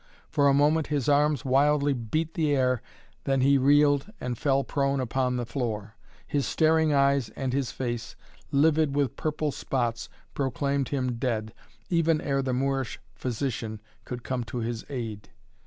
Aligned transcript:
For 0.31 0.47
a 0.47 0.53
moment 0.55 0.87
his 0.87 1.07
arms 1.07 1.45
wildly 1.45 1.93
beat 1.93 2.33
the 2.33 2.55
air, 2.55 2.81
then 3.25 3.41
he 3.41 3.59
reeled 3.59 4.11
and 4.19 4.35
fell 4.35 4.63
prone 4.63 4.99
upon 4.99 5.35
the 5.35 5.45
floor. 5.45 5.95
His 6.25 6.47
staring 6.47 6.91
eyes 6.91 7.29
and 7.35 7.53
his 7.53 7.71
face, 7.71 8.15
livid 8.51 8.95
with 8.95 9.15
purple 9.15 9.51
spots, 9.51 10.09
proclaimed 10.33 10.89
him 10.89 11.17
dead, 11.17 11.53
even 11.91 12.19
ere 12.19 12.41
the 12.41 12.51
Moorish 12.51 12.99
physician 13.13 13.79
could 14.03 14.23
come 14.23 14.43
to 14.45 14.57
his 14.57 14.83
aid. 14.89 15.29